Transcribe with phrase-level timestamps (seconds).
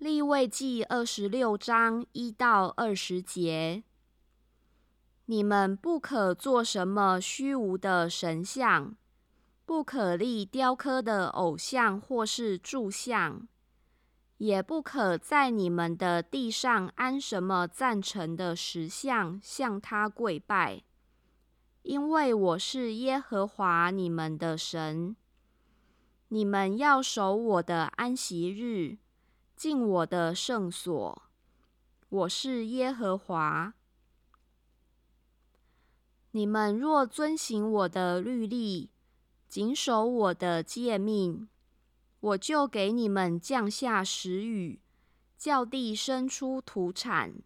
[0.00, 3.82] 立位记二十六章一到二十节：
[5.26, 8.96] 你们不可做什么虚无的神像，
[9.66, 13.46] 不可立雕刻的偶像或是柱像，
[14.38, 20.82] 也不可在你们的地上安什么赞成的石像，向他跪拜。
[21.82, 25.14] 因为我是耶和华你们的神，
[26.28, 28.96] 你们要守我的安息日。
[29.60, 31.22] 进我的圣所，
[32.08, 33.74] 我是耶和华。
[36.30, 38.88] 你们若遵行我的律例，
[39.48, 41.46] 谨守我的诫命，
[42.20, 44.80] 我就给你们降下时雨，
[45.36, 47.42] 叫地生出土产，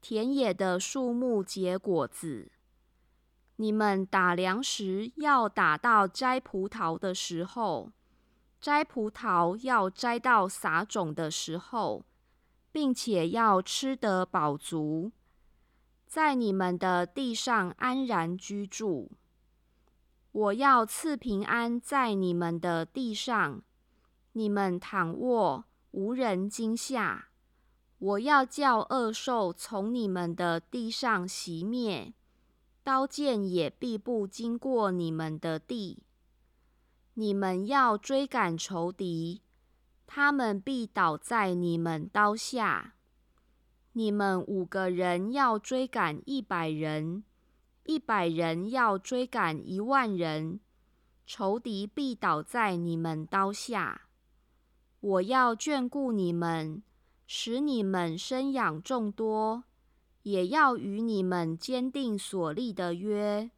[0.00, 2.50] 田野的树木结果子。
[3.56, 7.92] 你们打粮食要打到摘葡萄的时候。
[8.60, 12.04] 摘葡萄要摘到撒种的时候，
[12.70, 15.12] 并且要吃得饱足，
[16.06, 19.12] 在你们的地上安然居住。
[20.32, 23.62] 我要赐平安在你们的地上，
[24.32, 27.28] 你们躺卧无人惊吓。
[27.98, 32.14] 我要叫恶兽从你们的地上熄灭，
[32.82, 36.04] 刀剑也必不经过你们的地。
[37.14, 39.42] 你们要追赶仇敌，
[40.06, 42.94] 他们必倒在你们刀下。
[43.92, 47.24] 你们五个人要追赶一百人，
[47.84, 50.60] 一百人要追赶一万人，
[51.26, 54.02] 仇敌必倒在你们刀下。
[55.00, 56.82] 我要眷顾你们，
[57.26, 59.64] 使你们生养众多，
[60.22, 63.50] 也要与你们坚定所立的约。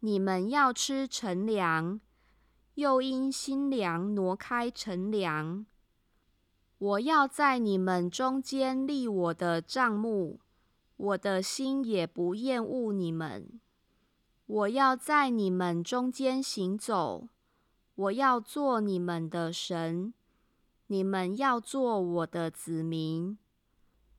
[0.00, 2.00] 你们要吃陈粮。
[2.80, 5.66] 又因新粮挪开陈粮，
[6.78, 10.40] 我要在你们中间立我的帐幕，
[10.96, 13.60] 我的心也不厌恶你们。
[14.46, 17.28] 我要在你们中间行走，
[17.96, 20.14] 我要做你们的神，
[20.86, 23.36] 你们要做我的子民。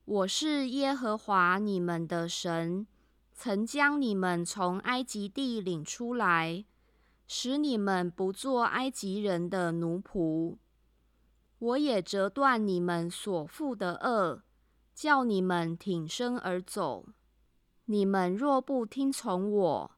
[0.04, 2.86] 我是耶和华你们的神，
[3.32, 6.64] 曾将你们从埃及地领出来。
[7.34, 10.58] 使你们不做埃及人的奴仆，
[11.60, 14.42] 我也折断你们所负的恶，
[14.94, 17.06] 叫你们挺身而走。
[17.86, 19.92] 你们若不听从我，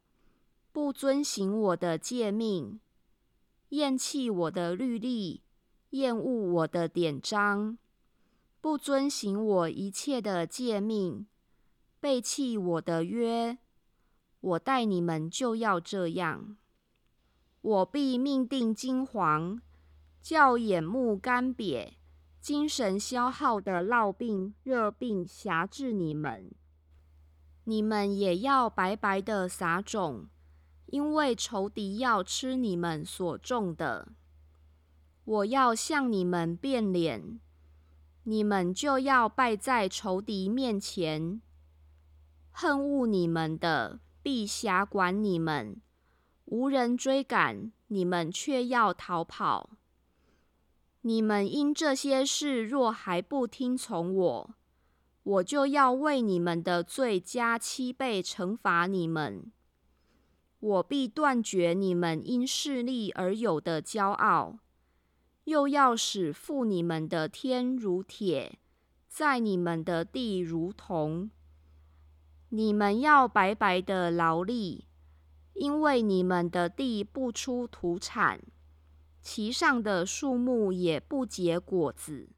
[0.70, 2.78] 不遵行我的诫命，
[3.70, 5.42] 厌弃我的律例，
[5.90, 7.76] 厌恶我的典章，
[8.60, 11.26] 不遵行我一切的诫命，
[11.98, 13.58] 背弃我的约，
[14.40, 16.56] 我待你们就要这样。
[17.64, 19.58] 我必命定金黄，
[20.20, 21.94] 叫眼目干瘪、
[22.38, 26.52] 精神消耗的烙病、热病辖制你们。
[27.64, 30.28] 你们也要白白的撒种，
[30.88, 34.08] 因为仇敌要吃你们所种的。
[35.24, 37.40] 我要向你们变脸，
[38.24, 41.40] 你们就要败在仇敌面前。
[42.50, 45.80] 恨恶你们的必辖管你们。
[46.54, 49.70] 无人追赶你们，却要逃跑。
[51.00, 54.54] 你们因这些事若还不听从我，
[55.24, 59.50] 我就要为你们的罪加七倍惩罚你们。
[60.60, 64.60] 我必断绝你们因势力而有的骄傲，
[65.46, 68.60] 又要使负你们的天如铁，
[69.08, 71.28] 在你们的地如铜。
[72.50, 74.86] 你们要白白的劳力。
[75.54, 78.40] 因为你们的地不出土产，
[79.22, 82.28] 其上的树木也不结果子。